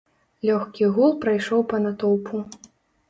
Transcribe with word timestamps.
Лёгкі 0.49 0.89
гул 0.95 1.13
прайшоў 1.25 1.61
па 1.75 1.83
натоўпу. 1.87 2.43